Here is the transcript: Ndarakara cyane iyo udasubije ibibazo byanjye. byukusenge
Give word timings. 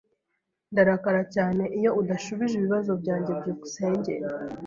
Ndarakara 0.71 1.21
cyane 1.35 1.63
iyo 1.77 1.89
udasubije 2.01 2.53
ibibazo 2.57 2.91
byanjye. 3.01 3.31
byukusenge 3.39 4.13